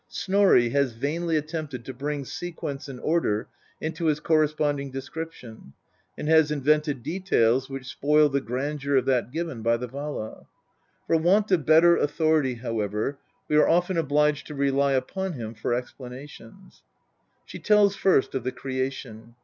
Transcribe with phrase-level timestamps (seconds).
[0.09, 3.47] Snorri has vainly attempted to bring sequence and order
[3.79, 5.73] into his corresponding description,
[6.17, 10.47] and has invented details which spoil the grandeur of that given by the Vala.
[11.05, 15.71] For want of better authority, however, we are often obliged to rely upon him for
[15.71, 16.81] explanations.
[17.45, 19.35] She tells first of the creation.